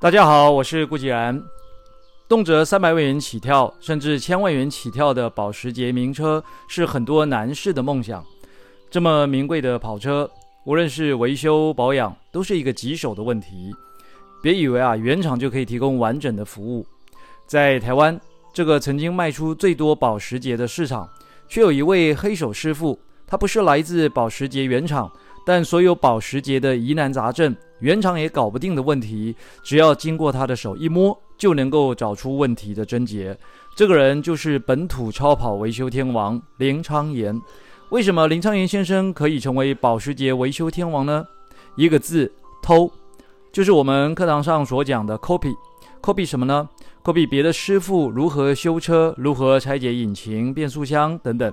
[0.00, 1.42] 大家好，我是顾继然。
[2.28, 8.24] 动辄三百万元起跳，甚至千万元起跳的保时捷名车，是很多男士的梦想。
[8.88, 10.30] 这么名贵的跑车，
[10.64, 13.74] 无论是维修保养，都是一个棘手的问题。
[14.40, 16.86] 别以为啊，原厂就可以提供完整的服务。
[17.48, 18.18] 在台湾
[18.54, 21.08] 这个曾经卖出最多保时捷的市场，
[21.48, 25.10] 却有一位黑手师傅，他不是来自保时捷原厂。
[25.44, 33.38] 但所有保时捷的疑难杂症，原厂也搞不定的问题，只要经过他的手一摸，就能够找出问题的症结。
[33.76, 37.40] 这个人就是本土超跑维修天王林昌言。
[37.90, 41.24] 为什么林昌言先生可以成为保时捷维修天王呢？
[41.76, 42.30] 一个字，
[42.62, 42.90] 偷，
[43.52, 45.54] 就是我们课堂上所讲的 copy。
[46.02, 46.68] copy 什么呢
[47.04, 51.52] ？copy 别的师傅如何修车，如何拆解引擎、变速箱等等，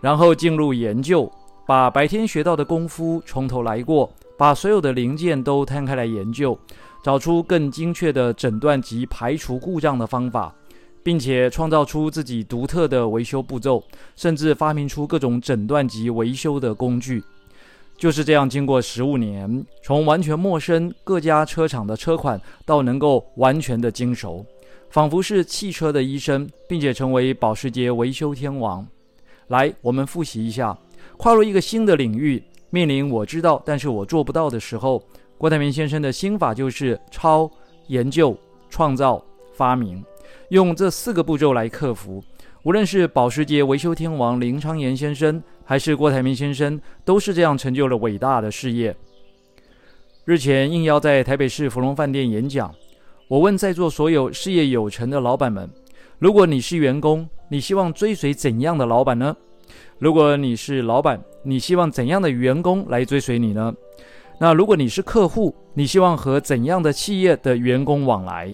[0.00, 1.30] 然后进入研究。
[1.66, 6.58] 把白天学到的功夫从头来过，把所有的零件都摊开来研究，
[7.02, 10.54] 找出更精确的诊断及排除故障的方法，
[11.02, 13.82] 并且创造出自己独特的维修步骤，
[14.16, 17.22] 甚至发明出各种诊断及维修的工具。
[17.96, 24.44] 就是这样，经过十五年，从完全陌生各家车厂的车款，到能够完全的精熟，
[24.90, 28.84] 仿佛是汽车的医生，并且成为保时捷维修天王。
[29.46, 30.76] 来，我们复习一下。
[31.16, 32.42] 跨入一个新的领域，
[32.74, 35.00] 面临我知道但是我做不到的时候，
[35.38, 37.48] 郭台铭先生的心法就是抄、
[37.86, 38.36] 研究、
[38.68, 40.04] 创造、发明，
[40.48, 42.20] 用这四个步骤来克服。
[42.64, 48.96] 无论是保时捷维修天王林昌言先生，还是郭台铭先生，都是这样成就了伟大的事业。
[50.24, 52.74] 日前应邀在台北市芙蓉饭店演讲，
[53.28, 55.70] 我问在座所有事业有成的老板们：
[56.18, 59.36] 如果你是员工，你希望追随怎样的老板呢？
[60.00, 63.72] 如果你是老板，你希望怎样的员工来追随你呢？
[64.40, 68.52] 那如果你是客户，你希望和怎样的企业的员工往来？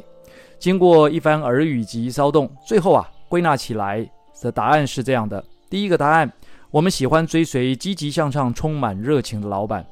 [0.58, 4.06] 经过一番耳语及骚动，最后啊，归纳起来
[4.42, 6.30] 的答案是这样的：第一个答案，
[6.70, 9.82] 我们喜欢追随积极向上、充满热情的老板；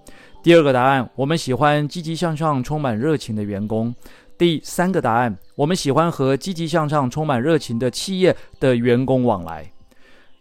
[0.43, 3.91] 第二个答案，我们喜欢积极向上、充满热情的员工；
[4.37, 9.73] 第三个答案，我们喜欢和积极向上、充满热情的企业的员工往来。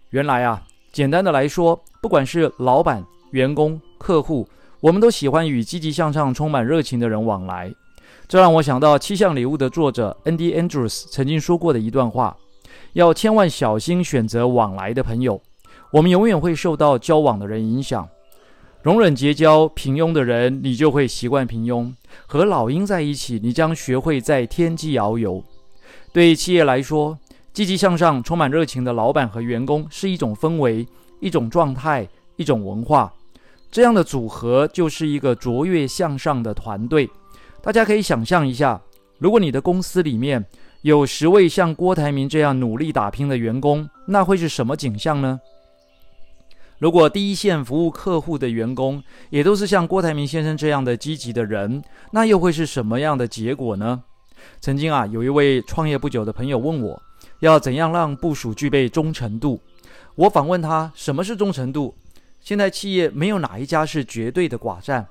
[0.09, 0.66] 原来啊。
[0.91, 4.47] 简单的来说，不管是老板、员工、客户，
[4.79, 7.73] 我们都喜欢与积极向上、充满热情的人往来。
[8.27, 12.35] 这让我想到《七项礼物》的作者 Andy Andrews 曾经说过的一段话：
[12.93, 15.41] 要千万小心选择往来的朋友。
[15.91, 18.07] 我们永远会受到交往的人影响。
[18.81, 21.91] 容忍结交平庸的人，你就会习惯平庸；
[22.25, 25.43] 和老鹰在一起，你将学会在天际遨游。
[26.13, 27.17] 对企业来说，
[27.57, 30.87] 积极向上、充满热情的老板和员工是一种氛围、
[31.19, 33.11] 一种状态、一种文化。
[33.71, 37.09] 这样的组合就是一个卓越向上的团队。
[37.63, 38.79] 大家可以想象一下，
[39.17, 40.45] 如果你的公司里面
[40.83, 45.39] 有十位像郭台铭这样努力打拼的员工，那会是什么景象呢？
[46.77, 49.01] 如果第一线服务客户的员工
[49.31, 51.81] 也都是像郭台铭先生这样的积极的人，
[52.11, 54.03] 那又会是什么样的结果呢？
[54.61, 57.01] 曾经啊，有一位创业不久的朋友问我。
[57.39, 59.59] 要怎样让部署具备忠诚度？
[60.15, 61.93] 我反问他：什么是忠诚度？
[62.41, 65.05] 现在企业没有哪一家是绝对的寡占，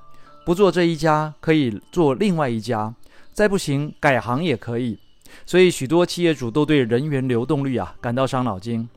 [0.45, 2.93] 不做这一家可以做另外一家，
[3.33, 4.99] 再不行改行也可以。
[5.45, 8.89] 所以许多企业主都对人员流动率啊感到伤脑筋。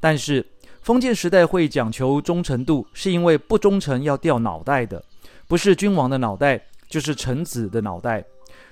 [0.00, 0.44] 但是
[0.82, 5.02] 封建时代会讲求忠诚度，是因为不忠诚要掉脑袋的，
[5.46, 8.22] 不是君王的脑袋，就是臣子的脑袋。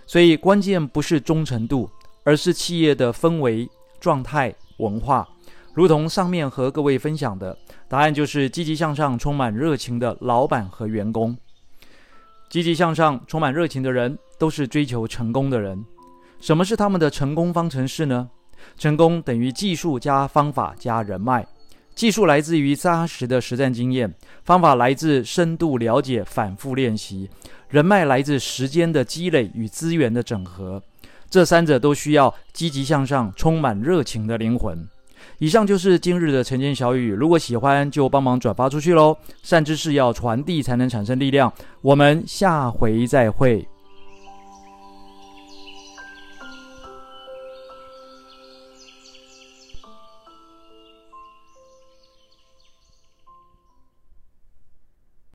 [0.07, 1.89] 所以关键不是忠诚度，
[2.25, 3.67] 而是企业的氛围。
[4.03, 5.27] 状态文化，
[5.73, 11.37] 如同上面和各位分享的答案，就是积极向上、充满热情的老板和员工。
[12.51, 15.85] 积极向上、充满热情的人，都是追求成功的人。
[16.41, 18.29] 什么是他们的成功方程式呢？
[18.77, 21.47] 成功等于技术加方法加人脉。
[21.95, 24.13] 技术来自于扎实的实战经验，
[24.43, 27.31] 方法来自深度了解、反复练习，
[27.69, 30.83] 人脉来自时间的积累与资源的整合。
[31.33, 34.87] 这三者都需要积极向上、充满热情的灵魂。
[35.39, 39.17] 以上就是今日的晨间小语，如果喜欢就帮忙转发出去喽。
[39.43, 41.51] 善知识要传递才能产生力量。
[41.81, 43.67] 我们下回再会。